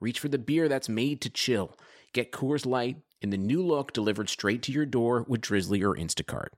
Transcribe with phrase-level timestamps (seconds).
[0.00, 1.76] reach for the beer that's made to chill.
[2.12, 5.94] Get Coors Light in the new look delivered straight to your door with Drizzly or
[5.94, 6.48] Instacart.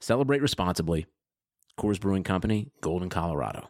[0.00, 1.06] Celebrate responsibly.
[1.78, 3.68] Coors Brewing Company, Golden, Colorado.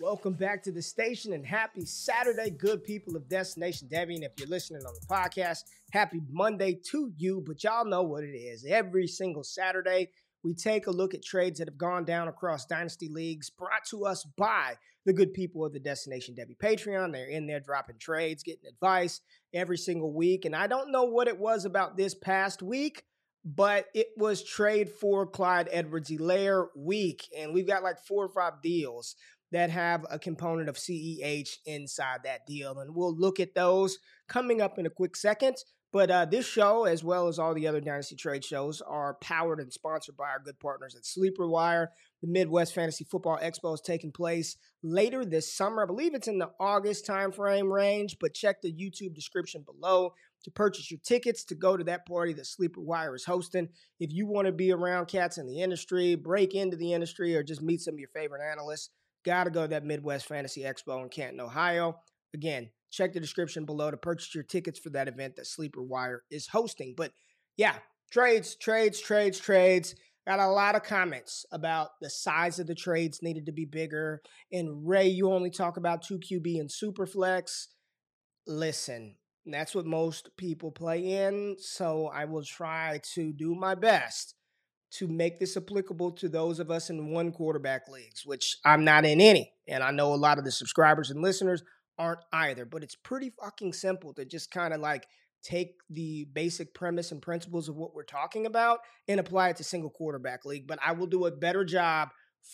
[0.00, 4.14] Welcome back to the station and happy Saturday, good people of Destination Devy.
[4.14, 7.42] And if you're listening on the podcast, happy Monday to you.
[7.44, 8.64] But y'all know what it is.
[8.64, 10.10] Every single Saturday,
[10.44, 14.04] we take a look at trades that have gone down across Dynasty Leagues, brought to
[14.04, 17.12] us by the good people of the Destination Devy Patreon.
[17.12, 19.20] They're in there dropping trades, getting advice
[19.54, 20.44] every single week.
[20.44, 23.02] And I don't know what it was about this past week,
[23.44, 27.26] but it was trade for Clyde Edwards Helaire week.
[27.36, 29.16] And we've got like four or five deals
[29.50, 32.78] that have a component of CEH inside that deal.
[32.78, 35.56] And we'll look at those coming up in a quick second.
[35.90, 39.58] But uh, this show, as well as all the other Dynasty Trade shows, are powered
[39.58, 41.92] and sponsored by our good partners at Sleeper Wire.
[42.20, 45.82] The Midwest Fantasy Football Expo is taking place later this summer.
[45.82, 50.12] I believe it's in the August timeframe range, but check the YouTube description below
[50.44, 53.68] to purchase your tickets to go to that party that Sleeper Wire is hosting.
[53.98, 57.42] If you want to be around cats in the industry, break into the industry, or
[57.42, 58.90] just meet some of your favorite analysts,
[59.24, 61.98] got to go to that Midwest Fantasy Expo in Canton, Ohio.
[62.34, 66.22] Again, check the description below to purchase your tickets for that event that Sleeper Wire
[66.30, 66.94] is hosting.
[66.96, 67.12] But
[67.56, 67.76] yeah,
[68.10, 69.94] trades, trades, trades, trades.
[70.26, 74.20] Got a lot of comments about the size of the trades needed to be bigger.
[74.52, 77.68] And Ray, you only talk about 2QB and Superflex.
[78.46, 79.16] Listen,
[79.46, 81.56] that's what most people play in.
[81.58, 84.34] So I will try to do my best
[84.90, 89.04] to make this applicable to those of us in one quarterback leagues, which I'm not
[89.04, 89.52] in any.
[89.66, 91.62] And I know a lot of the subscribers and listeners
[91.98, 95.06] aren't either, but it's pretty fucking simple to just kind of like
[95.42, 99.64] take the basic premise and principles of what we're talking about and apply it to
[99.64, 100.66] single quarterback league.
[100.66, 102.10] But I will do a better job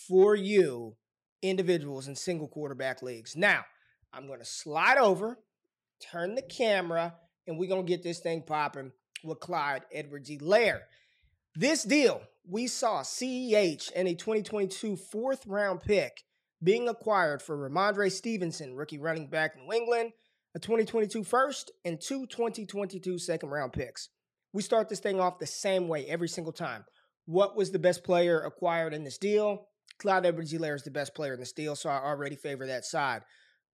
[0.07, 0.95] for you
[1.41, 3.35] individuals in single quarterback leagues.
[3.35, 3.63] Now,
[4.13, 5.37] I'm going to slide over,
[6.11, 7.15] turn the camera,
[7.47, 8.91] and we're going to get this thing popping
[9.23, 10.81] with Clyde Edwards Helaire.
[11.55, 16.23] This deal, we saw CEH and a 2022 fourth round pick
[16.63, 20.11] being acquired for Rhamondre Stevenson, rookie running back in New England,
[20.55, 24.09] a 2022 first, and two 2022 second round picks.
[24.53, 26.85] We start this thing off the same way every single time.
[27.25, 29.67] What was the best player acquired in this deal?
[29.99, 32.85] Clyde Edwards Helaire is the best player in this deal, so I already favor that
[32.85, 33.23] side.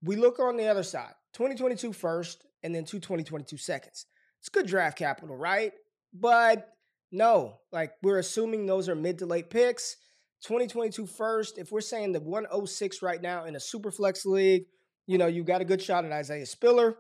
[0.04, 4.06] We look on the other side 2022 first, and then two 2022 seconds.
[4.40, 5.72] It's good draft capital, right?
[6.14, 6.68] But
[7.12, 9.98] no, like we're assuming those are mid to late picks.
[10.44, 11.58] 2022 first.
[11.58, 14.64] If we're saying the 106 right now in a super flex league,
[15.08, 16.98] you know, you got a good shot at Isaiah Spiller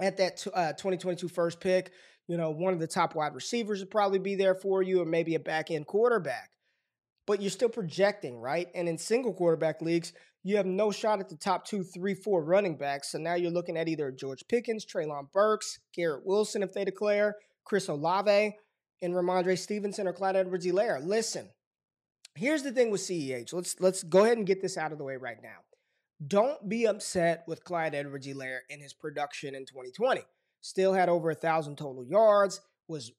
[0.00, 1.92] at that uh, 2022 first pick.
[2.26, 5.06] You know, one of the top wide receivers would probably be there for you, or
[5.06, 6.50] maybe a back end quarterback.
[7.26, 8.68] But you're still projecting, right?
[8.74, 12.42] And in single quarterback leagues, you have no shot at the top two, three, four
[12.42, 13.12] running backs.
[13.12, 17.34] So now you're looking at either George Pickens, Treylon Burks, Garrett Wilson, if they declare,
[17.64, 18.56] Chris Olave
[19.02, 21.04] and Rhamondre Stevenson or Clyde Edwards Helaire.
[21.04, 21.48] Listen,
[22.38, 23.52] here's the thing with CEH.
[23.52, 25.58] Let's let's go ahead and get this out of the way right now.
[26.26, 30.22] Don't be upset with Clyde Edwards Helaire in his production in 2020.
[30.60, 33.12] Still had over a thousand total yards, was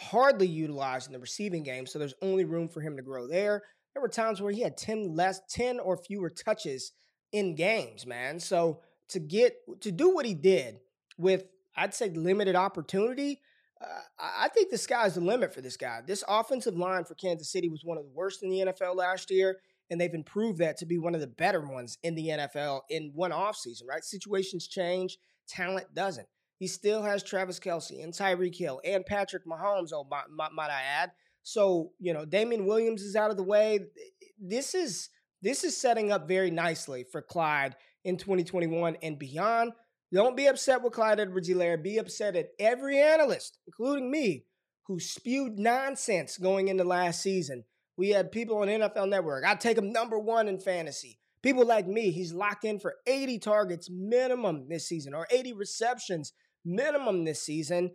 [0.00, 3.62] hardly utilized in the receiving game, so there's only room for him to grow there.
[3.94, 6.92] There were times where he had 10 less, 10 or fewer touches
[7.30, 8.40] in games, man.
[8.40, 10.80] So to get to do what he did
[11.16, 11.44] with
[11.76, 13.40] I'd say limited opportunity,
[13.82, 16.00] Uh, I think the sky's the limit for this guy.
[16.06, 19.30] This offensive line for Kansas City was one of the worst in the NFL last
[19.30, 19.58] year,
[19.90, 23.10] and they've improved that to be one of the better ones in the NFL in
[23.14, 24.04] one offseason, right?
[24.04, 25.18] Situations change,
[25.48, 26.28] talent doesn't.
[26.58, 30.82] He still has Travis Kelce and Tyreek Hill and Patrick Mahomes, oh, might, might I
[30.82, 31.10] add.
[31.42, 33.80] So, you know, Damien Williams is out of the way.
[34.38, 35.08] This is
[35.42, 37.74] this is setting up very nicely for Clyde
[38.04, 39.72] in 2021 and beyond.
[40.12, 41.82] Don't be upset with Clyde Edwards Helaire.
[41.82, 44.44] Be upset at every analyst, including me,
[44.86, 47.64] who spewed nonsense going into last season.
[47.96, 49.44] We had people on NFL Network.
[49.46, 51.18] I take him number one in fantasy.
[51.42, 56.32] People like me, he's locked in for 80 targets minimum this season or 80 receptions
[56.64, 57.90] minimum this season.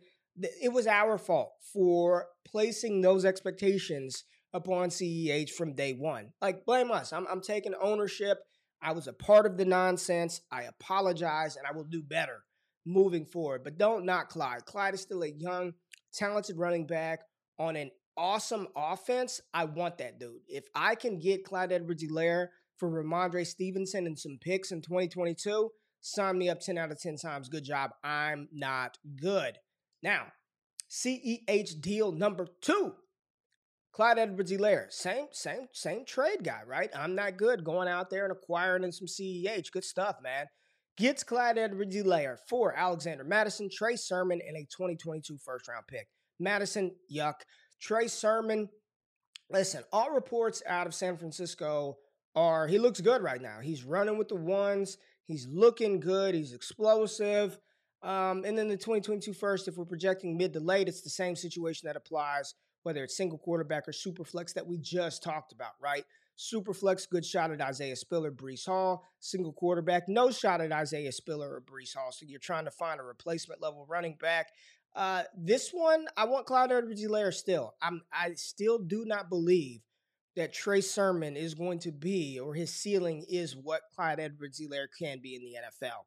[0.62, 4.24] It was our fault for placing those expectations
[4.54, 6.34] upon CEH from day one.
[6.42, 7.14] Like, blame us.
[7.14, 8.40] I'm, I'm taking ownership
[8.82, 10.42] I was a part of the nonsense.
[10.52, 12.44] I apologize and I will do better
[12.86, 13.64] moving forward.
[13.64, 14.66] But don't knock Clyde.
[14.66, 15.74] Clyde is still a young,
[16.14, 17.20] talented running back
[17.60, 19.42] on an awesome offense.
[19.54, 20.42] I want that dude.
[20.48, 22.48] If I can get Clyde Edwards Helaire
[22.78, 25.70] for Rhamondre Stevenson and some picks in 2022,
[26.02, 27.50] sign me up 10 out of 10 times.
[27.50, 27.92] Good job.
[28.04, 29.58] I'm not good.
[30.02, 30.28] Now,
[30.90, 32.94] CEH deal number two.
[33.98, 36.92] Clyde Edwards Helaire, same, same, same trade guy, right?
[36.96, 39.72] I'm not good going out there and acquiring in some CEH.
[39.72, 40.46] Good stuff, man.
[40.98, 46.08] Gets Clyde Edwards Helaire for Alexander Mattison, Trey Sermon, and a 2022 first round pick.
[46.40, 47.38] Mattison, yuck.
[47.82, 48.70] Trey Sermon,
[49.50, 51.98] listen, all reports out of San Francisco
[52.36, 53.62] are he looks good right now.
[53.64, 55.00] He's running with the ones.
[55.26, 56.36] He's looking good.
[56.36, 57.58] He's explosive.
[58.04, 61.36] Um, and then the 2022 first, if we're projecting mid to late, it's the same
[61.36, 62.54] situation that applies
[62.88, 66.06] whether it's single quarterback or super flex that we just talked about, right?
[66.38, 69.04] Super flex, good shot at Isaiah Spiller, Breece Hall.
[69.20, 72.14] Single quarterback, no shot at Isaiah Spiller or Breece Hall.
[72.14, 74.54] So you're trying to find a replacement level running back.
[74.96, 77.74] Uh, this one, I want Clyde Edwards-Helaire still.
[77.82, 79.82] I'm, I still do not believe
[80.38, 85.20] that Trey Sermon is going to be, or his ceiling is what Clyde Edwards-Helaire can
[85.20, 86.06] be in the NFL.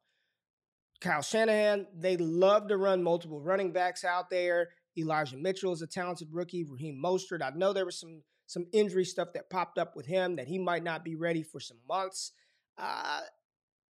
[0.99, 4.69] Kyle Shanahan, they love to run multiple running backs out there.
[4.97, 6.63] Elijah Mitchell is a talented rookie.
[6.63, 7.41] Raheem Mostert.
[7.41, 10.59] I know there was some some injury stuff that popped up with him that he
[10.59, 12.33] might not be ready for some months.
[12.77, 13.21] Uh,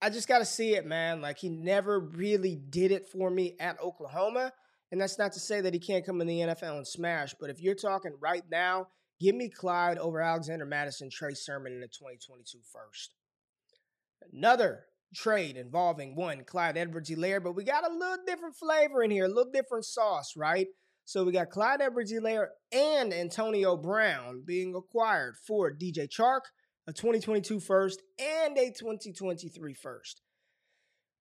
[0.02, 1.20] I just got to see it, man.
[1.20, 4.54] Like he never really did it for me at Oklahoma.
[4.92, 7.34] And that's not to say that he can't come in the NFL and smash.
[7.40, 8.88] But if you're talking right now,
[9.20, 13.16] give me Clyde over Alexander Mattison, Trey Sermon in the 2022 first.
[14.32, 19.12] Another trade involving one, Clyde Edwards Helaire, but we got a little different flavor in
[19.12, 20.68] here, a little different sauce, right?
[21.06, 26.42] So we got Clyde Edwards Helaire and Antonio Brown being acquired for DJ Chark,
[26.88, 30.22] a 2022 first, and a 2023 first.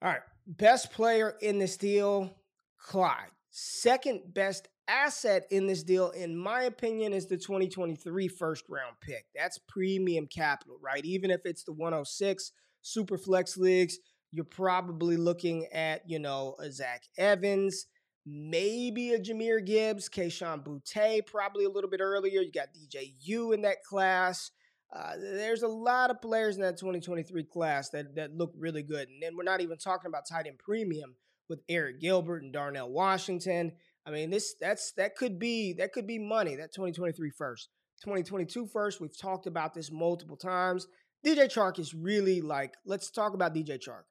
[0.03, 2.35] All right, best player in this deal,
[2.79, 3.31] Clyde.
[3.51, 9.27] Second best asset in this deal, in my opinion, is the 2023 first round pick.
[9.35, 11.05] That's premium capital, right?
[11.05, 13.99] Even if it's the 106 super flex leagues,
[14.33, 17.87] you're probably looking at, you know, a Zach Evans,
[18.31, 22.41] maybe a Jahmyr Gibbs, Kayshon Boutte, probably a little bit earlier.
[22.41, 24.51] You got DJU in that class.
[24.95, 29.09] Uh, there's a lot of players in that 2023 class that, that look really good.
[29.09, 31.15] And then we're not even talking about tight end premium
[31.49, 33.73] with Arik Gilbert and Darnell Washington.
[34.07, 37.69] I mean, this that's that could be that could be money, that 2023 first.
[38.03, 40.87] 2022 first, we've talked about this multiple times.
[41.25, 44.05] DJ Chark is really like, let's talk about DJ Chark.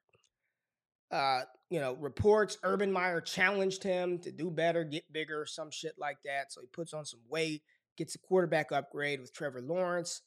[1.12, 5.96] Uh, you know, reports Urban Meyer challenged him to do better, get bigger, some shit
[6.00, 6.52] like that.
[6.52, 7.62] So he puts on some weight,
[7.98, 10.22] gets a quarterback upgrade with Trevor Lawrence,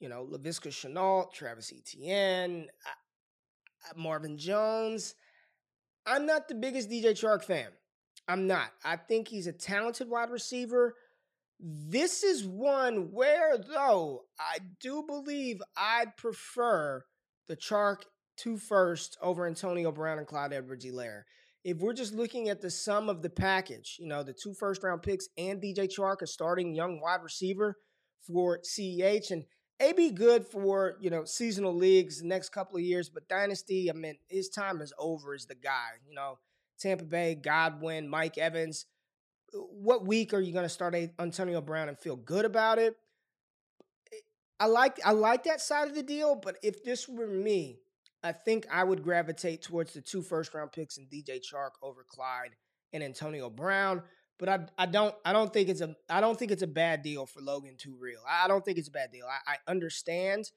[0.00, 5.14] you know, Laviska Shenault, Travis Etienne, uh, Marvin Jones.
[6.04, 7.68] I'm not the biggest DJ Chark fan.
[8.28, 8.70] I'm not.
[8.84, 10.94] I think he's a talented wide receiver.
[11.58, 17.04] This is one where, though, I do believe I'd prefer
[17.48, 18.02] the Chark
[18.42, 21.22] two first over Antonio Brown and Clyde Edwards Helaire.
[21.64, 24.82] If we're just looking at the sum of the package, you know, the two first
[24.82, 27.78] round picks and DJ Chark, a starting young wide receiver
[28.26, 29.44] for CEH, and
[29.78, 33.92] AB good for, you know, seasonal leagues the next couple of years, but Dynasty, I
[33.92, 35.90] mean, his time is over as the guy.
[36.08, 36.38] You know,
[36.80, 38.86] Tampa Bay, Godwin, Mike Evans.
[39.52, 42.96] What week are you going to start Antonio Brown and feel good about it?
[44.58, 47.80] I like I like that side of the deal, but if this were me,
[48.22, 52.04] I think I would gravitate towards the two first round picks in DJ Chark over
[52.08, 52.54] Clyde
[52.92, 54.02] and Antonio Brown.
[54.38, 57.02] But I, I don't I don't think it's a I don't think it's a bad
[57.02, 58.20] deal for Logan to Real.
[58.28, 59.26] I don't think it's a bad deal.
[59.26, 60.50] I, I understand.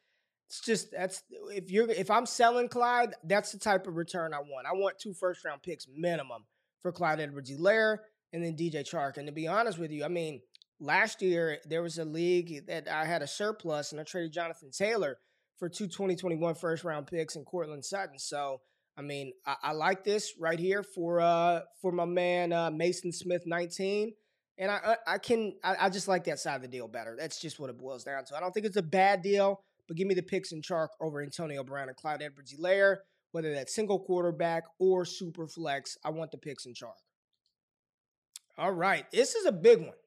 [0.48, 4.40] It's just that's if you're if I'm selling Clyde, that's the type of return I
[4.40, 4.68] want.
[4.68, 6.46] I want two first round picks minimum
[6.82, 7.98] for Clyde Edwards Helaire
[8.32, 9.18] and then DJ Chark.
[9.18, 10.42] And to be honest with you, I mean,
[10.80, 14.72] last year there was a league that I had a surplus and I traded Jonathan
[14.72, 15.18] Taylor
[15.58, 18.20] for two 2021 first round picks and Courtland Sutton.
[18.20, 18.62] So,
[18.98, 23.14] I mean, I, I like this right here for uh for my man uh, Maason
[23.14, 24.14] Smith 19.
[24.58, 27.16] And I I can I, I, just like that side of the deal better.
[27.20, 28.38] That's just what it boils down to.
[28.38, 31.22] I don't think it's a bad deal, but give me the picks and Chark over
[31.22, 32.98] Antonio Brown and Clyde Edwards Helaire,
[33.32, 35.98] whether that's single quarterback or super flex.
[36.06, 36.94] I want the picks and Chark.
[38.58, 39.10] All right.
[39.12, 39.98] This is a big one.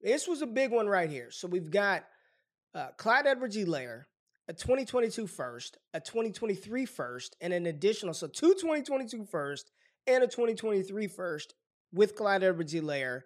[0.00, 1.30] This was a big one right here.
[1.30, 2.04] So we've got
[2.74, 4.04] uh, Clyde Edwards Helaire
[4.50, 9.70] a 2022 first, a 2023 first, and an additional, so two 2022 first
[10.08, 11.54] and a 2023 first
[11.92, 13.20] with Clyde Edwards Helaire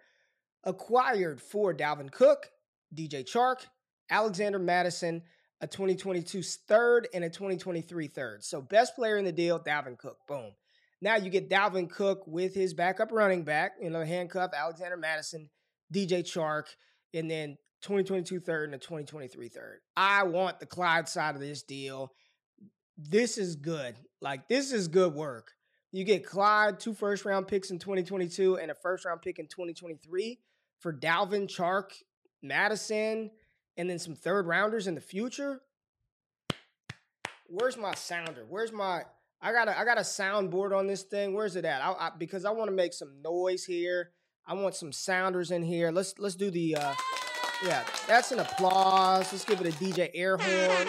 [0.64, 2.50] acquired for Dalvin Cook,
[2.94, 3.64] DJ Chark,
[4.10, 5.22] Alexander Mattison,
[5.62, 8.44] a 2022 third, and a 2023 third.
[8.44, 10.18] So best player in the deal, Dalvin Cook.
[10.28, 10.52] Boom.
[11.00, 15.48] Now you get Dalvin Cook with his backup running back, you know, handcuff Alexander Mattison,
[15.90, 16.64] DJ Chark,
[17.14, 19.80] and then 2022 third and a 2023 third.
[19.96, 22.12] I want the Clyde side of this deal.
[22.96, 23.96] This is good.
[24.20, 25.52] Like, this is good work.
[25.92, 29.46] You get Clyde, two first round picks in 2022 and a first round pick in
[29.46, 30.40] 2023
[30.80, 31.90] for Dalvin, Chark,
[32.42, 33.30] Mattison,
[33.76, 35.60] and then some third rounders in the future.
[37.46, 38.46] Where's my sounder?
[38.48, 39.02] Where's my
[39.42, 41.34] I got a I got a soundboard on this thing.
[41.34, 41.82] Where's it at?
[41.82, 44.12] I, I, because I want to make some noise here.
[44.46, 45.92] I want some sounders in here.
[45.92, 46.94] Let's let's do the uh
[47.62, 49.32] yeah, that's an applause.
[49.32, 50.88] Let's give it a DJ air horn.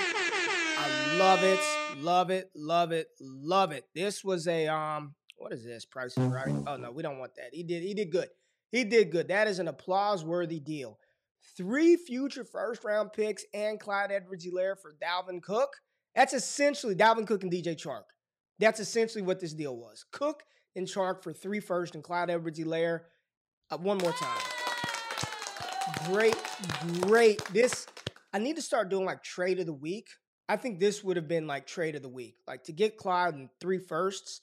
[0.77, 1.59] I love it,
[1.97, 3.85] love it, love it, love it.
[3.93, 5.85] This was a um, what is this?
[5.85, 6.53] Price is right.
[6.67, 7.49] Oh no, we don't want that.
[7.53, 8.29] He did he did good.
[8.71, 9.27] He did good.
[9.27, 10.99] That is an applause worthy deal.
[11.55, 15.69] Three future first round picks and Clyde Edwards-Helaire for Dalvin Cook.
[16.15, 18.03] That's essentially Dalvin Cook and DJ Chark.
[18.59, 20.05] That's essentially what this deal was.
[20.11, 20.43] Cook
[20.75, 23.01] and Chark for three first and Clyde Edwards-Helaire.
[23.69, 24.54] Uh, one more time
[26.05, 26.37] great,
[27.01, 27.43] great.
[27.53, 27.87] This
[28.33, 30.09] I need to start doing like trade of the week.
[30.47, 32.35] I think this would have been like trade of the week.
[32.47, 34.41] Like to get Clyde in three firsts.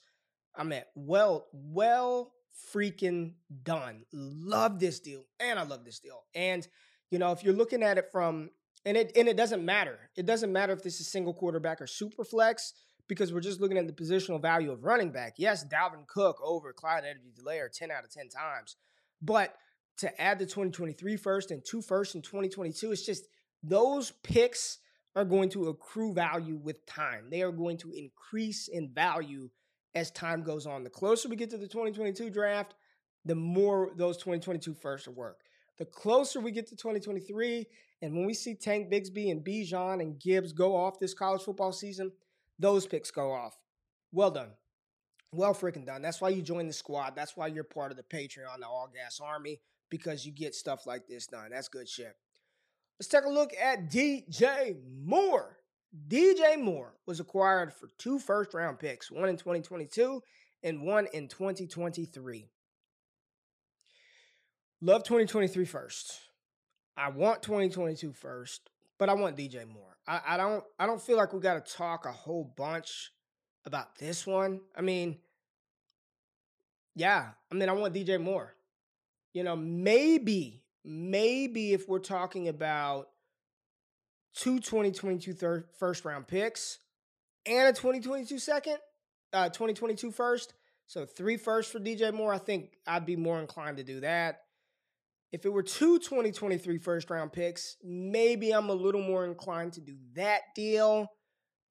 [0.55, 2.31] I'm at well, well
[2.73, 3.33] freaking
[3.63, 4.03] done.
[4.11, 5.25] Love this deal.
[5.39, 6.23] And I love this deal.
[6.35, 6.67] And
[7.09, 8.49] you know, if you're looking at it from
[8.85, 10.09] and it and it doesn't matter.
[10.15, 12.73] It doesn't matter if this is single quarterback or super flex
[13.07, 15.35] because we're just looking at the positional value of running back.
[15.37, 18.75] Yes, Dalvin Cook over Clyde Edwards-Helaire 10 out of 10 times.
[19.21, 19.55] But
[19.97, 22.91] to add the 2023 first and two first in 2022.
[22.91, 23.27] It's just
[23.61, 24.79] those picks
[25.15, 27.27] are going to accrue value with time.
[27.29, 29.49] They are going to increase in value
[29.95, 30.83] as time goes on.
[30.83, 32.73] The closer we get to the 2022 draft,
[33.25, 35.41] the more those 2022 firsts will work.
[35.77, 37.65] The closer we get to 2023,
[38.01, 41.71] and when we see Tank Bigsby and Bijan and Gibbs go off this college football
[41.71, 42.11] season,
[42.59, 43.57] those picks go off.
[44.11, 44.49] Well done.
[45.31, 46.01] Well freaking done.
[46.01, 47.15] That's why you join the squad.
[47.15, 49.59] That's why you're part of the Patreon, the All Gas Army
[49.93, 51.49] because you get stuff like this done.
[51.51, 52.15] That's good shit.
[52.99, 55.59] Let's take a look at DJ Moore.
[56.07, 60.19] DJ Moore was acquired for two first round picks, one in 2022
[60.63, 62.49] and one in 2023.
[64.81, 66.21] Love 2023 first.
[66.97, 69.95] I want 2022 first, but I want DJ Moore.
[70.07, 73.11] I, I don't I don't feel like we gotta talk a whole bunch
[73.63, 74.61] about this one.
[74.75, 75.19] I mean,
[76.95, 78.55] yeah, I mean I want DJ Moore
[79.33, 83.07] you know, maybe, maybe if we're talking about
[84.35, 86.79] two 2022 third, first round picks
[87.45, 88.77] and a 2022 second,
[89.33, 90.53] uh, 2022 first,
[90.87, 94.41] so three first for DJ Moore, I think I'd be more inclined to do that.
[95.31, 99.81] If it were two 2023 first round picks, maybe I'm a little more inclined to
[99.81, 101.07] do that deal.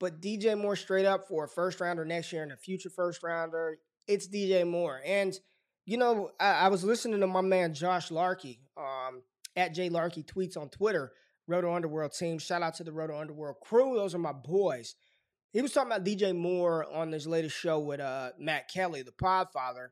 [0.00, 3.23] But DJ Moore straight up for a first rounder next year and a future first
[3.23, 3.78] rounder,
[4.09, 5.00] it's DJ Moore.
[5.07, 5.38] And
[5.84, 9.22] you know, I, I, was listening to my man Josh Larkey, um,
[9.56, 11.12] at J Larkey tweets on Twitter,
[11.46, 12.38] Roto Underworld team.
[12.38, 13.96] Shout out to the Roto Underworld crew.
[13.96, 14.94] Those are my boys.
[15.52, 19.12] He was talking about DJ Moore on his latest show with uh, Matt Kelly, the
[19.12, 19.88] Podfather,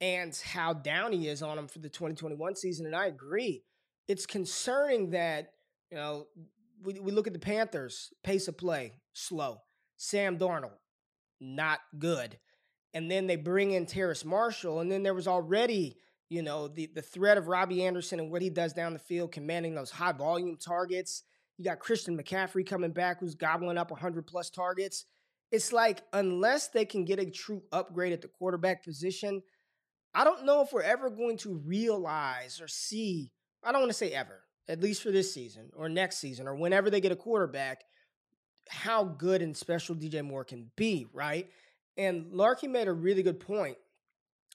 [0.00, 2.86] and how down he is on him for the 2021 season.
[2.86, 3.62] And I agree.
[4.08, 5.50] It's concerning that,
[5.90, 6.26] you know,
[6.82, 9.58] we, we look at the Panthers, pace of play, slow.
[9.96, 10.78] Sam Darnold,
[11.40, 12.38] not good
[12.96, 15.98] and then they bring in Terrace Marshall, and then there was already,
[16.30, 19.32] you know, the the threat of Robbie Anderson and what he does down the field,
[19.32, 21.22] commanding those high volume targets.
[21.58, 25.04] You got Christian McCaffrey coming back, who's gobbling up 100 plus targets.
[25.52, 29.42] It's like unless they can get a true upgrade at the quarterback position,
[30.14, 33.30] I don't know if we're ever going to realize or see.
[33.62, 36.54] I don't want to say ever, at least for this season or next season or
[36.54, 37.84] whenever they get a quarterback,
[38.70, 41.50] how good and special DJ Moore can be, right?
[41.96, 43.76] And Larky made a really good point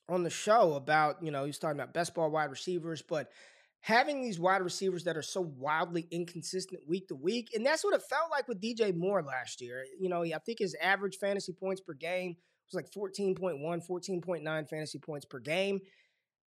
[0.08, 3.30] on the show about, you know, he's talking about best ball wide receivers, but
[3.80, 7.50] having these wide receivers that are so wildly inconsistent week to week.
[7.56, 9.86] And that's what it felt like with DJ Moore last year.
[10.00, 12.36] You know, I think his average fantasy points per game
[12.72, 15.80] was like 14.1, 14.9 fantasy points per game.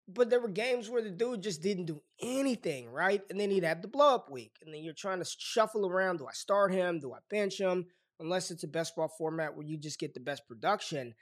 [0.09, 3.23] But there were games where the dude just didn't do anything, right?
[3.31, 4.57] And then he'd have the blow up week.
[4.63, 6.19] And then you're trying to shuffle around.
[6.19, 6.99] Do I start him?
[6.99, 7.87] Do I bench him?
[8.23, 11.15] Unless it's a best ball format where you just get the best production.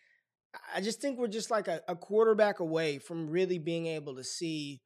[0.74, 4.24] I just think we're just like a, a quarterback away from really being able to
[4.24, 4.80] see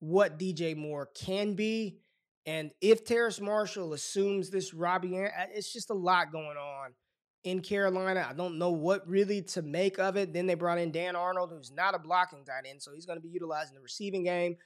[0.00, 1.98] what DJ Moore can be.
[2.44, 5.16] And if Terrace Marshall assumes this Robbie,
[5.52, 6.94] it's just a lot going on
[7.42, 8.26] in Carolina.
[8.28, 10.32] I don't know what really to make of it.
[10.32, 13.18] Then they brought in Dan Arnold, who's not a blocking tight end, so he's going
[13.18, 14.56] to be utilizing the receiving game.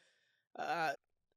[0.58, 0.92] Uh,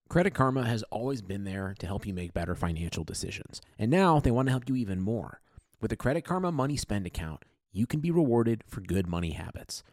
[0.10, 3.62] Credit Karma has always been there to help you make better financial decisions.
[3.80, 5.40] And now they want to help you even more.
[5.84, 9.84] With a Credit Karma Money Spend account, you can be rewarded for good money habits.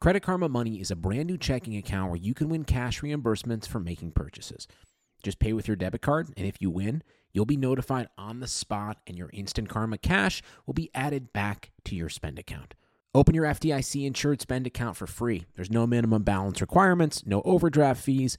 [0.00, 3.68] Credit Karma Money is a brand new checking account where you can win cash reimbursements
[3.68, 4.66] for making purchases.
[5.22, 8.48] Just pay with your debit card, and if you win, you'll be notified on the
[8.48, 12.74] spot, and your Instant Karma cash will be added back to your spend account.
[13.14, 15.46] Open your FDIC insured spend account for free.
[15.54, 18.38] There's no minimum balance requirements, no overdraft fees,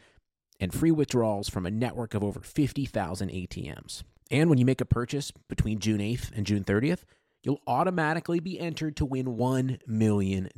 [0.59, 4.03] and free withdrawals from a network of over 50,000 ATMs.
[4.31, 7.03] And when you make a purchase between June 8th and June 30th,
[7.43, 10.49] you'll automatically be entered to win $1 million.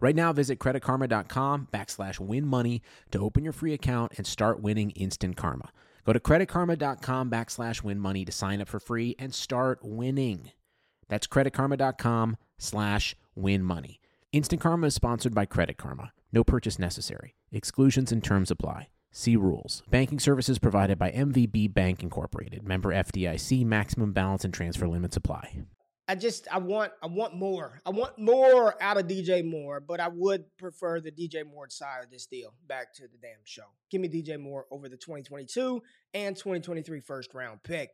[0.00, 4.90] Right now, visit creditkarma.com backslash win money to open your free account and start winning
[4.92, 5.70] instant karma.
[6.06, 10.52] Go to creditkarma.com backslash win money to sign up for free and start winning.
[11.08, 14.00] That's creditkarma.com slash win money.
[14.32, 16.12] Instant Karma is sponsored by Credit Karma.
[16.32, 17.34] No purchase necessary.
[17.50, 18.88] Exclusions and terms apply.
[19.12, 19.82] See rules.
[19.90, 22.62] Banking services provided by MVB Bank Incorporated.
[22.62, 23.64] Member FDIC.
[23.66, 25.64] Maximum balance and transfer limits apply.
[26.10, 27.80] I just I want I want more.
[27.86, 32.02] I want more out of DJ Moore, but I would prefer the DJ Moore side
[32.02, 32.52] of this deal.
[32.66, 33.66] Back to the damn show.
[33.92, 35.80] Give me DJ Moore over the 2022
[36.14, 37.90] and 2023 first round pick.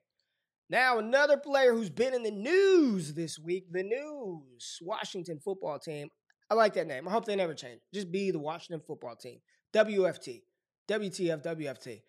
[0.70, 6.08] Now another player who's been in the news this week, the news Washington football team.
[6.48, 7.06] I like that name.
[7.06, 7.80] I hope they never change.
[7.92, 9.40] Just be the Washington football team.
[9.74, 10.40] WFT.
[10.88, 12.02] WTF, WFT.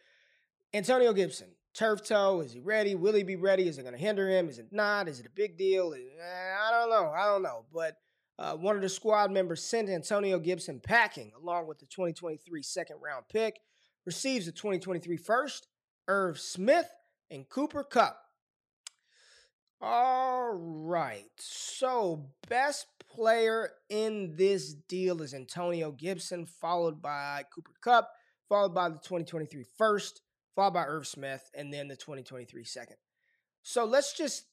[0.74, 2.42] Antonio Gibson, turf toe.
[2.42, 2.96] Is he ready?
[2.96, 3.68] Will he be ready?
[3.68, 4.50] Is it going to hinder him?
[4.50, 5.08] Is it not?
[5.08, 5.94] Is it a big deal?
[5.94, 7.12] I don't know.
[7.16, 7.66] I don't know.
[7.74, 7.98] But
[8.40, 12.98] uh, one of the squad members sent Antonio Gibson packing along with the 2023 second
[13.02, 13.60] round pick.
[14.06, 15.68] Receives the 2023 first,
[16.08, 16.90] Irv Smith
[17.30, 18.18] and Cooper Kupp.
[19.82, 21.30] All right.
[21.38, 28.10] So, best player in this deal is Antonio Gibson, followed by Cooper Kupp,
[28.50, 30.22] followed by the 2023 first,
[30.56, 32.98] followed by Irv Smith, and then the 2023 second.
[33.64, 34.46] So let's just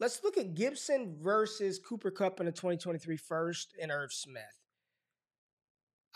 [0.00, 4.44] let's look at Gibson versus Cooper Kupp in the 2023 first and Irv Smith.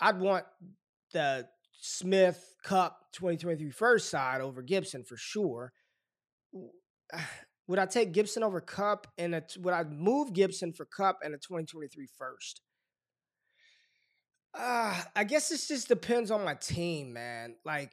[0.01, 0.45] I'd want
[1.13, 1.49] the
[1.81, 5.73] Smith Kupp 2023 first side over Gibson for sure.
[7.67, 11.37] Would I take Gibson over Kupp and would I move Gibson for Kupp and a
[11.37, 12.63] 2023 first?
[14.55, 17.55] Uh, I guess this just depends on my team, man.
[17.65, 17.93] Like,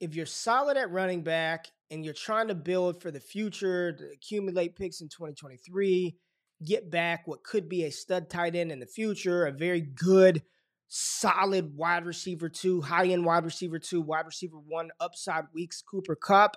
[0.00, 4.10] if you're solid at running back and you're trying to build for the future, to
[4.12, 6.16] accumulate picks in 2023,
[6.64, 10.42] get back what could be a stud tight end in the future, a very good,
[10.88, 16.16] solid wide receiver two, high end wide receiver two, wide receiver one, upside weeks, Cooper
[16.16, 16.56] Kupp.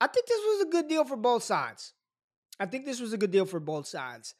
[0.00, 1.92] I think this was a good deal for both sides.
[2.58, 4.34] I think this was a good deal for both sides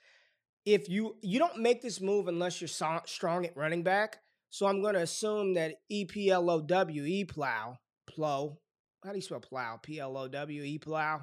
[0.64, 4.18] if you you don't make this move unless you're so, strong at running back.
[4.50, 7.76] So I'm going to assume that E P L O W E plow
[8.08, 8.58] plow.
[9.04, 9.78] How do you spell plow?
[9.82, 11.20] P L O W E plow.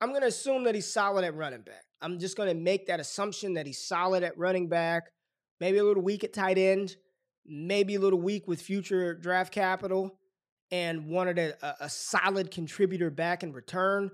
[0.00, 1.84] I'm going to assume that he's solid at running back.
[2.00, 5.04] I'm just going to make that assumption that he's solid at running back.
[5.60, 6.96] Maybe a little weak at tight end.
[7.46, 10.18] Maybe a little weak with future draft capital,
[10.70, 14.10] and wanted a, a solid contributor back in return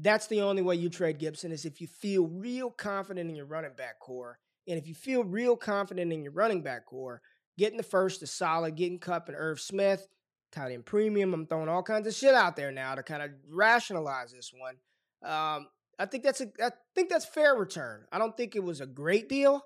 [0.00, 3.46] that's the only way you trade Gibson is if you feel real confident in your
[3.46, 4.38] running back core.
[4.68, 7.22] And if you feel real confident in your running back core,
[7.56, 10.06] getting the first is solid, getting Kupp and Irv Smith,
[10.52, 11.32] tight end premium.
[11.32, 14.76] I'm throwing all kinds of shit out there now to kind of rationalize this one.
[15.22, 18.04] Um, I think that's a I think that's fair return.
[18.12, 19.62] I don't think it was a great deal.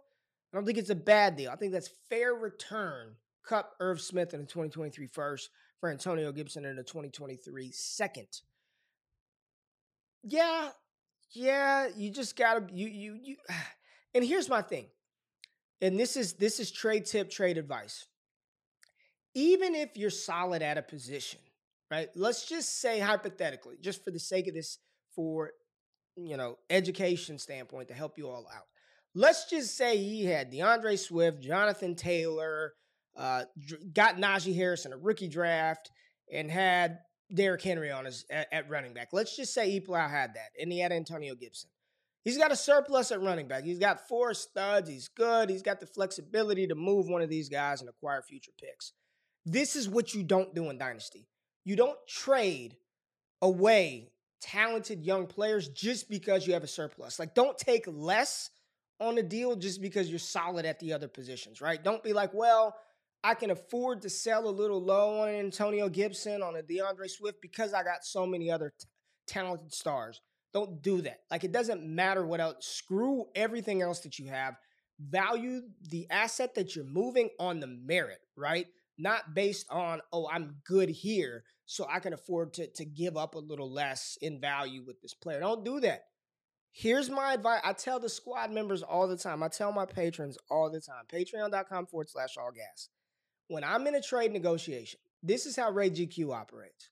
[0.52, 1.50] I don't think it's a bad deal.
[1.50, 3.16] I think that's fair return.
[3.44, 8.26] Kupp, Irv Smith in the 2023 first for Antonio Gibson in the 2023 second
[10.22, 10.70] yeah,
[11.32, 13.36] yeah, you just gotta you you you.
[14.12, 14.86] And here's my thing,
[15.80, 18.06] and this is this is trade tip, trade advice.
[19.34, 21.38] Even if you're solid at a position,
[21.92, 22.08] right?
[22.16, 24.78] Let's just say hypothetically, just for the sake of this,
[25.14, 25.52] for
[26.16, 28.64] you know, education standpoint to help you all out.
[29.14, 32.74] Let's just say he had DeAndre Swift, Jonathan Taylor,
[33.16, 33.44] uh,
[33.92, 35.90] got Najee Harris in a rookie draft,
[36.32, 36.98] and had
[37.34, 39.08] Derrick Henry on his at, at running back.
[39.12, 41.70] Let's just say Eplau had that, and he had Antonio Gibson.
[42.24, 43.64] He's got a surplus at running back.
[43.64, 44.90] He's got four studs.
[44.90, 45.48] He's good.
[45.48, 48.92] He's got the flexibility to move one of these guys and acquire future picks.
[49.46, 51.26] This is what you don't do in Dynasty.
[51.64, 52.76] You don't trade
[53.40, 54.10] away
[54.42, 57.18] talented young players just because you have a surplus.
[57.18, 58.50] Like, don't take less
[59.00, 61.82] on a deal just because you're solid at the other positions, right?
[61.82, 62.76] Don't be like, well,
[63.22, 67.10] I can afford to sell a little low on an Antonio Gibson, on a DeAndre
[67.10, 68.86] Swift because I got so many other t-
[69.26, 70.20] talented stars.
[70.52, 71.20] Don't do that.
[71.30, 72.66] Like it doesn't matter what else.
[72.66, 74.56] Screw everything else that you have.
[74.98, 78.66] Value the asset that you're moving on the merit, right?
[79.00, 83.34] not based on, oh, I'm good here, so I can afford to, to give up
[83.34, 85.40] a little less in value with this player.
[85.40, 86.04] Don't do that.
[86.72, 87.60] Here's my advice.
[87.64, 89.42] I tell the squad members all the time.
[89.42, 91.04] I tell my patrons all the time.
[91.12, 92.88] Patreon.com forward slash all gas.
[93.50, 96.88] When I'm in a trade negotiation, this is how Ray GQ operates.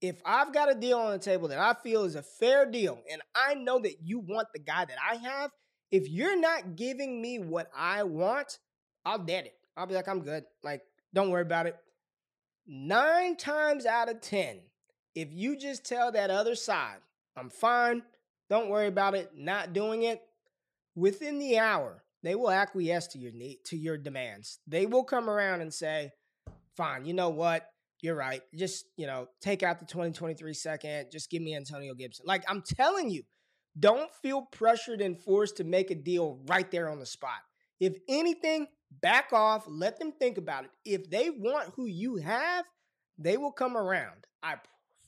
[0.00, 2.98] If I've got a deal on the table that I feel is a fair deal,
[3.08, 5.52] and I know that you want the guy that I have,
[5.92, 8.58] if you're not giving me what I want,
[9.04, 9.54] I'll dead it.
[9.76, 10.42] I'll be like, I'm good.
[10.64, 10.82] Like,
[11.14, 11.76] don't worry about it.
[12.66, 14.58] Nine times out of 10,
[15.14, 16.98] if you just tell that other side,
[17.36, 18.02] I'm fine,
[18.50, 20.20] don't worry about it, not doing it,
[20.96, 24.58] within the hour, they will acquiesce to your need to your demands.
[24.66, 26.10] They will come around and say,
[26.76, 27.66] fine, you know what?
[28.00, 28.42] You're right.
[28.54, 31.06] Just, you know, take out the 2023 second.
[31.10, 32.26] Just give me Antonio Gibson.
[32.26, 33.22] Like I'm telling you,
[33.78, 37.40] don't feel pressured and forced to make a deal right there on the spot.
[37.80, 38.66] If anything,
[39.02, 40.70] back off, let them think about it.
[40.84, 42.64] If they want who you have,
[43.18, 44.26] they will come around.
[44.42, 44.56] I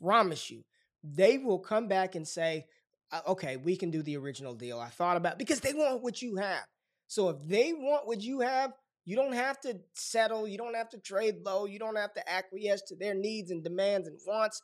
[0.03, 0.63] promise you.
[1.03, 2.67] They will come back and say,
[3.13, 6.21] uh, okay, we can do the original deal I thought about because they want what
[6.21, 6.65] you have.
[7.09, 8.73] So if they want what you have,
[9.05, 10.47] you don't have to settle.
[10.47, 11.65] You don't have to trade low.
[11.65, 14.63] You don't have to acquiesce to their needs and demands and wants.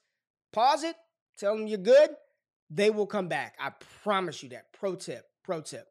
[0.52, 0.96] Pause it.
[1.38, 2.10] Tell them you're good.
[2.70, 3.54] They will come back.
[3.58, 3.70] I
[4.02, 4.66] promise you that.
[4.72, 5.24] Pro tip.
[5.42, 5.86] Pro tip.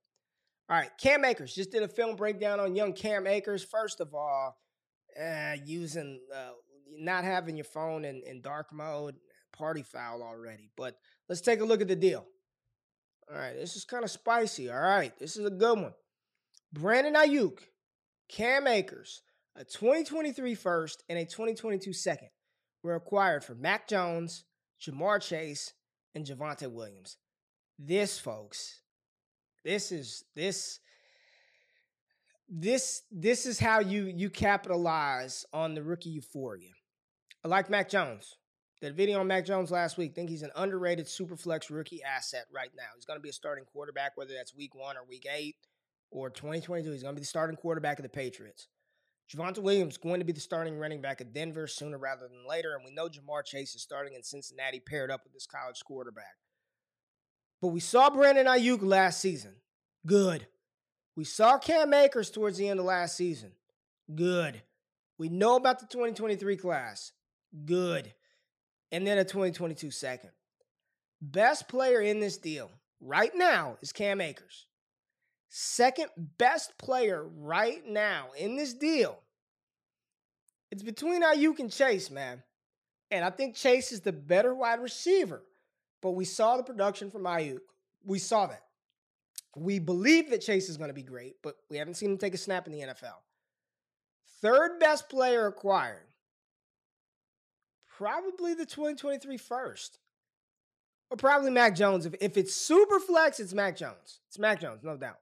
[0.70, 3.64] All right, Cam Akers just did a film breakdown on young Cam Akers.
[3.64, 4.56] First of all,
[5.22, 6.52] uh, using uh,
[6.98, 9.16] not having your phone in, in dark mode,
[9.52, 10.70] party foul already.
[10.78, 10.96] But
[11.28, 12.26] let's take a look at the deal.
[13.30, 14.70] All right, this is kind of spicy.
[14.70, 15.94] All right, this is a good one.
[16.74, 17.60] Brandon Aiyuk,
[18.28, 19.22] Cam Akers,
[19.56, 22.30] a 2023 first and a 2022 second
[22.82, 24.44] were acquired for Mac Jones,
[24.82, 25.74] Ja'Marr Chase,
[26.16, 27.18] and Javonte Williams.
[27.78, 28.82] This, folks,
[29.64, 30.80] this is this
[32.50, 36.72] this this is how you you capitalize on the rookie euphoria.
[37.46, 38.36] I like Mac Jones.
[38.82, 40.14] That video on Mac Jones last week.
[40.14, 42.84] Think he's an underrated super flex rookie asset right now.
[42.96, 45.56] He's going to be a starting quarterback, whether that's week one or week eight
[46.14, 46.92] or 2022.
[46.92, 48.68] He's going to be the starting quarterback of the Patriots.
[49.34, 52.76] Javonte Williams going to be the starting running back of Denver sooner rather than later.
[52.76, 56.36] And we know Ja'Marr Chase is starting in Cincinnati paired up with this college quarterback.
[57.62, 59.56] But we saw Brandon Aiyuk last season.
[60.06, 60.48] Good.
[61.16, 63.52] We saw Cam Akers towards the end of last season.
[64.14, 64.62] Good.
[65.18, 67.12] We know about the 2023 class.
[67.66, 68.14] Good
[68.94, 70.30] and then a 2022 second.
[71.20, 72.70] Best player in this deal
[73.02, 74.68] right now is Cam Akers.
[75.56, 76.08] Second
[76.40, 79.20] best player right now in this deal.
[80.72, 82.42] It's between Aiyuk and Chase, man.
[83.12, 85.44] And I think Chase is the better wide receiver.
[86.02, 87.60] But we saw the production from Aiyuk.
[88.04, 88.64] We saw that.
[89.56, 92.34] We believe that Chase is going to be great, but we haven't seen him take
[92.34, 93.22] a snap in the NFL.
[94.42, 96.08] Third best player acquired
[97.96, 100.00] probably the 2023 first.
[101.12, 102.08] Or probably Mac Jones.
[102.08, 104.22] If, if it's super flex, it's Mac Jones.
[104.28, 105.20] It's Mac Jones, no doubt.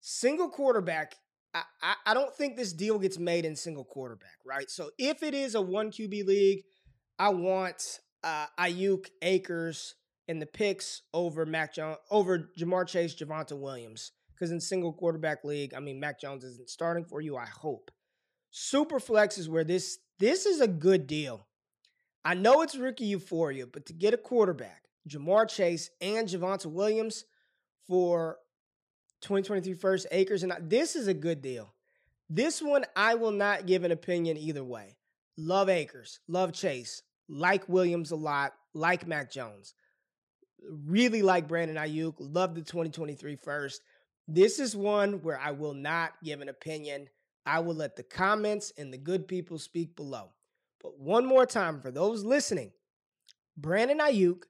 [0.00, 1.16] Single quarterback,
[1.54, 4.70] I, I, don't think this deal gets made in single quarterback, right?
[4.70, 6.62] So if it is a one QB league,
[7.18, 9.94] I want uh, Aiyuk, Akers,
[10.28, 14.12] and the picks over Mac Jones, over Ja'Marr Chase, Javonte Williams.
[14.34, 17.36] Because in single quarterback league, I mean Mac Jones isn't starting for you.
[17.36, 17.90] I hope.
[18.50, 21.46] Super flex is where this this is a good deal.
[22.24, 27.24] I know it's rookie euphoria, but to get a quarterback, Ja'Marr Chase and Javonte Williams
[27.86, 28.36] for
[29.22, 31.72] 2023 first Akers and this is a good deal.
[32.30, 34.96] This one, I will not give an opinion either way.
[35.36, 39.74] Love Akers, love Chase, like Williams a lot, like Mac Jones.
[40.86, 43.80] Really like Brandon Aiyuk, love the 2023 first.
[44.26, 47.08] This is one where I will not give an opinion.
[47.46, 50.32] I will let the comments and the good people speak below.
[50.82, 52.72] But one more time for those listening
[53.56, 54.42] Brandon Aiyuk,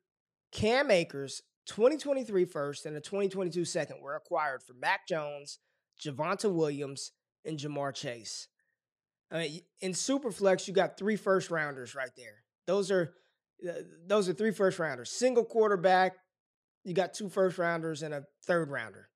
[0.50, 5.58] Cam Akers, 2023 first and a 2022 second were acquired for Mac Jones,
[6.02, 7.12] Javonte Williams,
[7.44, 8.48] and Ja'Marr Chase.
[9.30, 12.42] I mean, in Superflex, you got three first rounders right there.
[12.66, 13.12] Those are
[13.68, 13.72] uh,
[14.06, 15.10] those are three first rounders.
[15.10, 16.16] Single quarterback,
[16.84, 19.08] you got two first rounders and a third rounder.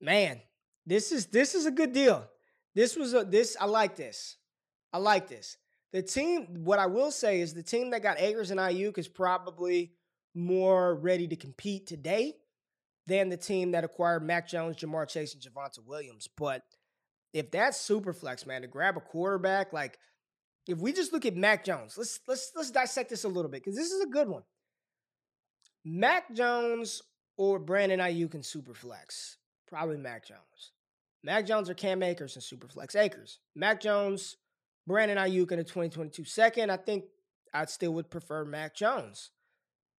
[0.00, 0.40] Man,
[0.84, 2.26] this is this is a good deal.
[2.74, 4.36] This was a this I like this.
[4.92, 5.56] I like this.
[5.92, 9.08] The team, what I will say is the team that got Akers and Aiyuk is
[9.08, 9.92] probably
[10.34, 12.34] more ready to compete today
[13.06, 16.28] than the team that acquired Mac Jones, Ja'Marr Chase, and Javonte Williams.
[16.36, 16.62] But
[17.32, 19.98] if that's super flex, man, to grab a quarterback, like
[20.66, 23.64] if we just look at Mac Jones, let's let's let's dissect this a little bit
[23.64, 24.42] because this is a good one.
[25.84, 27.02] Mac Jones
[27.36, 30.72] or Brandon Aiyuk in super flex, probably Mac Jones.
[31.24, 33.38] Mac Jones or Cam Akers and Superflex Akers.
[33.54, 34.36] Mac Jones,
[34.86, 36.70] Brandon Aiyuk in a 2022 second.
[36.70, 37.04] I think
[37.54, 39.30] I still would prefer Mac Jones.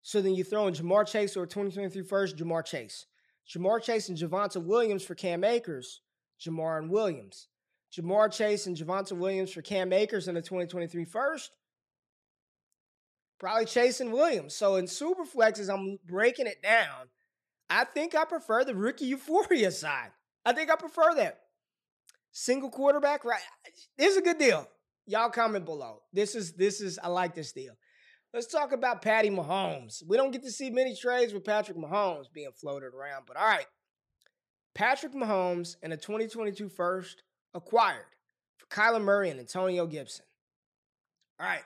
[0.04, 3.06] So then you throw in Ja'Marr Chase or 2023 first, Ja'Marr Chase.
[3.48, 6.02] Ja'Marr Chase and Javonte Williams for Cam Akers,
[6.38, 7.48] Ja'Marr and Williams.
[7.90, 11.52] Ja'Marr Chase and Javonte Williams for Cam Akers in the 2023 first.
[13.40, 14.54] Probably Chase and Williams.
[14.54, 17.08] So in super flexes, I'm breaking it down.
[17.70, 20.10] I think I prefer the rookie euphoria side.
[20.44, 21.40] I think I prefer that.
[22.30, 23.40] Single quarterback, right?
[23.96, 24.68] This is a good deal.
[25.06, 26.02] Y'all comment below.
[26.12, 27.74] This is this is I like this deal.
[28.34, 30.02] Let's talk about Patty Mahomes.
[30.08, 33.46] We don't get to see many trades with Patrick Mahomes being floated around, but all
[33.46, 33.66] right.
[34.74, 37.22] Patrick Mahomes and a 2022 first
[37.54, 38.06] acquired
[38.56, 40.24] for Kyler Murray and Antonio Gibson.
[41.38, 41.62] All right.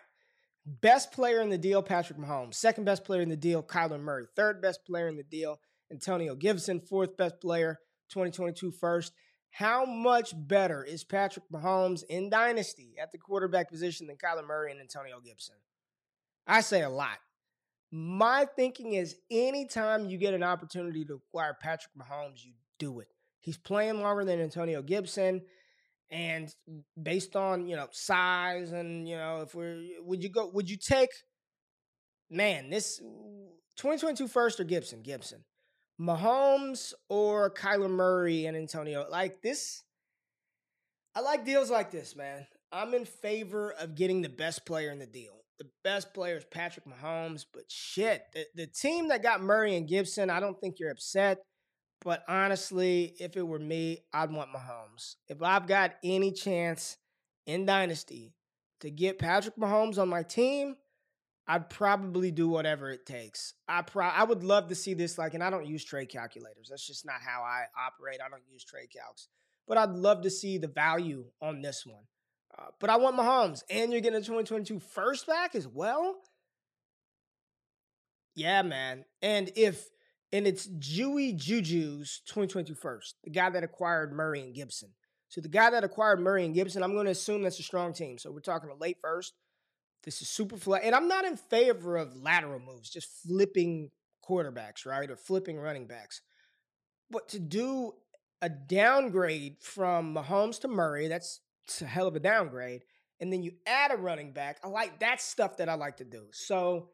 [0.67, 2.57] Best player in the deal, Patrick Mahomes.
[2.57, 4.27] Second best player in the deal, Kyler Murray.
[4.37, 6.83] Third best player in the deal, Antonio Gibson.
[6.83, 7.79] Fourth best player,
[8.11, 9.15] 2022 first.
[9.53, 14.71] How much better is Patrick Mahomes in Dynasty at the quarterback position than Kyler Murray
[14.71, 15.57] and Antonio Gibson?
[16.49, 17.19] I say a lot.
[17.93, 23.09] My thinking is anytime you get an opportunity to acquire Patrick Mahomes, you do it.
[23.41, 25.43] He's playing longer than Antonio Gibson.
[26.11, 26.53] And
[27.01, 30.79] based on, you know, size and, you know, if we're would you go would you
[30.79, 31.11] take
[32.31, 32.99] man, this
[33.77, 35.03] 2022 first or Gibson?
[35.03, 35.45] Gibson.
[36.01, 39.07] Mahomes or Kyler Murray and Antonio.
[39.11, 39.83] Like this,
[41.15, 42.47] I like deals like this, man.
[42.71, 45.38] I'm in favor of getting the best player in the deal.
[45.59, 49.89] The best player is Patrick Mahomes, but shit, the, the team that got Murray and
[49.89, 51.39] Gibson, I don't think you're upset.
[52.05, 55.17] But honestly, if it were me, I'd want Mahomes.
[55.29, 56.97] If I've got any chance
[57.47, 58.35] in Dynasty
[58.81, 60.77] to get Patrick Mahomes on my team,
[61.49, 63.55] I'd probably do whatever it takes.
[63.67, 66.69] I pro- I would love to see this like, and I don't use trade calculators.
[66.71, 68.21] That's just not how I operate.
[68.25, 69.27] I don't use trade calcs,
[69.67, 72.05] but I'd love to see the value on this one.
[72.81, 76.17] But I want Mahomes, and you're getting a 2022 first back as well.
[78.35, 79.05] Yeah, man.
[79.23, 79.89] And if
[80.33, 84.91] and it's Jewy Juju's 2022 first, the guy that acquired Murray and Gibson.
[85.29, 87.93] So the guy that acquired Murray and Gibson, I'm going to assume that's a strong
[87.93, 88.19] team.
[88.19, 89.35] So we're talking a late first
[90.05, 90.83] this is super flat.
[90.85, 93.91] And I'm not in favor of lateral moves, just flipping
[94.27, 95.11] quarterbacks, right?
[95.11, 96.21] Or flipping running backs.
[97.11, 97.93] But to do
[98.41, 101.41] a downgrade from Mahomes to Murray, that's
[101.81, 102.85] a hell of a downgrade.
[103.21, 104.59] And then you add a running back.
[104.63, 106.27] I like that stuff that I like to do.
[106.33, 106.91] So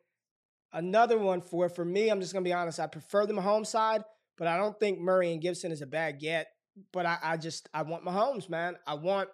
[0.73, 2.81] another one for for me, I'm just gonna be honest.
[2.81, 4.03] I prefer the Mahomes side,
[4.39, 6.49] but I don't think Murray and Gibson is a bad get.
[6.93, 8.77] But I, I just I want Mahomes, man.
[8.87, 9.29] I want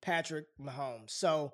[0.00, 1.10] Patrick Mahomes.
[1.10, 1.52] So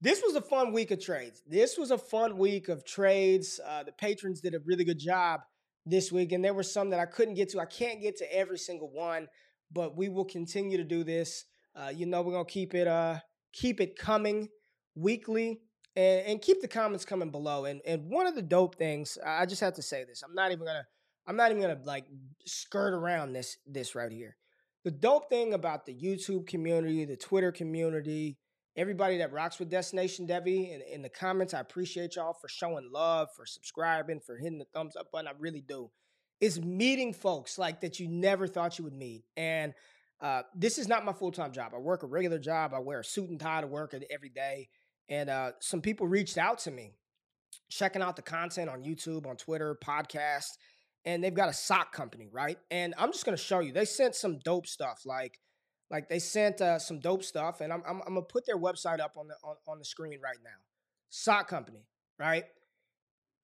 [0.00, 1.42] this was a fun week of trades.
[1.46, 3.60] This was a fun week of trades.
[3.64, 5.40] Uh, the patrons did a really good job
[5.86, 7.60] this week, and there were some that I couldn't get to.
[7.60, 9.28] I can't get to every single one,
[9.72, 11.44] but we will continue to do this.
[11.76, 13.18] Uh, you know, we're gonna keep it uh,
[13.52, 14.48] keep it coming
[14.94, 15.60] weekly,
[15.96, 17.64] and, and keep the comments coming below.
[17.64, 20.22] And and one of the dope things, I just have to say this.
[20.22, 20.86] I'm not even gonna
[21.26, 22.04] I'm not even gonna like
[22.46, 24.36] skirt around this this right here.
[24.84, 28.36] The dope thing about the YouTube community, the Twitter community,
[28.76, 31.54] everybody that rocks with Destination Devy in, in the comments.
[31.54, 35.28] I appreciate y'all for showing love, for subscribing, for hitting the thumbs up button.
[35.28, 35.90] I really do.
[36.40, 39.24] It's meeting folks like that you never thought you would meet.
[39.36, 39.72] And
[40.20, 41.72] uh, this is not my full time job.
[41.74, 42.72] I work a regular job.
[42.74, 44.68] I wear a suit and tie to work every day.
[45.08, 46.94] And uh, some people reached out to me,
[47.68, 50.48] checking out the content on YouTube, on Twitter, podcast,
[51.04, 52.58] and they've got a sock company, right?
[52.70, 53.72] And I'm just gonna show you.
[53.72, 55.38] They sent some dope stuff, like
[55.90, 59.00] like they sent uh, some dope stuff, and I'm, I'm, I'm gonna put their website
[59.00, 60.50] up on the on, on the screen right now.
[61.10, 61.86] Sock Company,
[62.18, 62.44] right?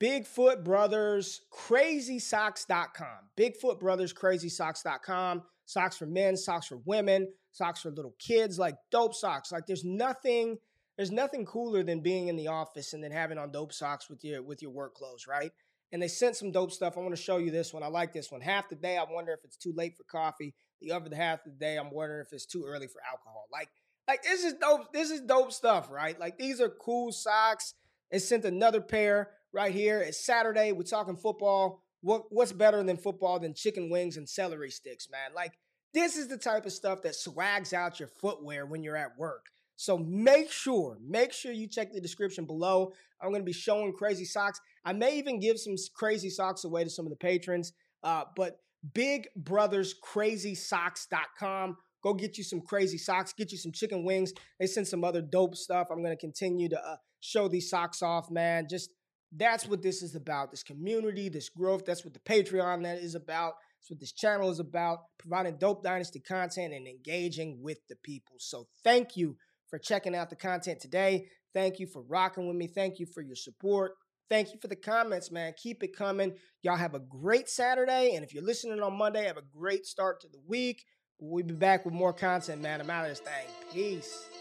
[0.00, 3.06] Bigfoot Brothers CrazySocks.com.
[3.36, 5.42] Bigfoot Brothers CrazySocks.com.
[5.70, 9.52] Socks for men, socks for women, socks for little kids, like dope socks.
[9.52, 10.58] Like there's nothing,
[10.96, 14.24] there's nothing cooler than being in the office and then having on dope socks with
[14.24, 15.52] your with your work clothes, right?
[15.92, 16.98] And they sent some dope stuff.
[16.98, 17.84] I want to show you this one.
[17.84, 18.40] I like this one.
[18.40, 20.56] Half the day, I wonder if it's too late for coffee.
[20.80, 23.44] The other half of the day, I'm wondering if it's too early for alcohol.
[23.52, 23.68] Like,
[24.08, 24.92] like this is dope.
[24.92, 26.18] This is dope stuff, right?
[26.18, 27.74] Like these are cool socks.
[28.10, 30.00] It sent another pair right here.
[30.00, 30.72] It's Saturday.
[30.72, 31.84] We're talking football.
[32.02, 35.30] What what's better than football than chicken wings and celery sticks, man?
[35.34, 35.52] Like
[35.92, 39.46] this is the type of stuff that swags out your footwear when you're at work.
[39.76, 42.92] So make sure, make sure you check the description below.
[43.20, 44.60] I'm going to be showing crazy socks.
[44.84, 47.72] I may even give some crazy socks away to some of the patrons.
[48.02, 48.58] Uh, but
[48.92, 51.76] bigbrotherscrazysocks.com.
[52.02, 54.34] Go get you some crazy socks, get you some chicken wings.
[54.58, 55.88] They send some other dope stuff.
[55.90, 58.68] I'm going to continue to uh, show these socks off, man.
[58.70, 58.94] Just
[59.32, 60.50] that's what this is about.
[60.50, 61.84] This community, this growth.
[61.84, 63.54] That's what the Patreon that is about.
[63.78, 68.36] That's what this channel is about, providing dope dynasty content and engaging with the people.
[68.38, 69.36] So thank you
[69.68, 71.26] for checking out the content today.
[71.54, 72.66] Thank you for rocking with me.
[72.66, 73.92] Thank you for your support.
[74.28, 75.54] Thank you for the comments, man.
[75.56, 76.34] Keep it coming.
[76.62, 78.14] Y'all have a great Saturday.
[78.14, 80.84] And if you're listening on Monday, have a great start to the week.
[81.18, 82.80] We'll be back with more content, man.
[82.80, 83.46] I'm out of this thing.
[83.72, 84.39] Peace.